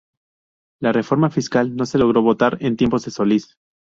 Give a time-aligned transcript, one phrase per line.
[0.79, 3.55] La reforma fiscal no se logró votar en tiempos de Solís.